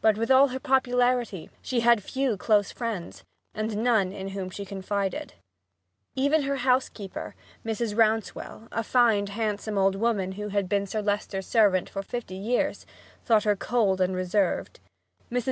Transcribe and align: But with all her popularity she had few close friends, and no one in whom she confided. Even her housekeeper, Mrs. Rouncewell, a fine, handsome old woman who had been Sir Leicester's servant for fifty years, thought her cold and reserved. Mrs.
But 0.00 0.18
with 0.18 0.28
all 0.28 0.48
her 0.48 0.58
popularity 0.58 1.50
she 1.62 1.78
had 1.78 2.02
few 2.02 2.36
close 2.36 2.72
friends, 2.72 3.22
and 3.54 3.76
no 3.76 3.92
one 3.92 4.10
in 4.12 4.30
whom 4.30 4.50
she 4.50 4.64
confided. 4.64 5.34
Even 6.16 6.42
her 6.42 6.56
housekeeper, 6.56 7.36
Mrs. 7.64 7.96
Rouncewell, 7.96 8.66
a 8.72 8.82
fine, 8.82 9.28
handsome 9.28 9.78
old 9.78 9.94
woman 9.94 10.32
who 10.32 10.48
had 10.48 10.68
been 10.68 10.84
Sir 10.84 11.00
Leicester's 11.00 11.46
servant 11.46 11.88
for 11.88 12.02
fifty 12.02 12.34
years, 12.34 12.86
thought 13.24 13.44
her 13.44 13.54
cold 13.54 14.00
and 14.00 14.16
reserved. 14.16 14.80
Mrs. 15.30 15.44